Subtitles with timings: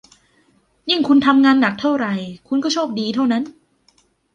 [0.89, 2.13] ยิ่งคุณทำงานหนักเท่าไหร่
[2.47, 3.43] คุณก็โชคดีเท่านั้น